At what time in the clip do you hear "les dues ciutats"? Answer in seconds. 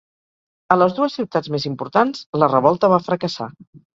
0.81-1.51